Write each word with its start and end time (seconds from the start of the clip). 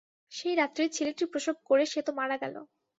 সেই 0.31 0.55
রাত্রেই 0.55 0.89
ছেলেটি 0.89 1.23
প্রসব 1.31 1.55
করে 1.69 1.83
সে 1.85 1.99
তো 2.07 2.11
মারা 2.19 2.35
গেল। 2.43 2.55